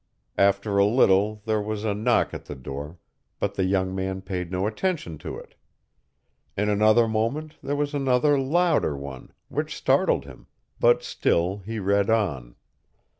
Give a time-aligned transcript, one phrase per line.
[0.39, 2.97] After a little there was a knock at the door,
[3.37, 5.53] but the young man paid no attention to it.
[6.57, 10.47] In another moment there was another louder one, which startled him,
[10.79, 12.55] but still he read on.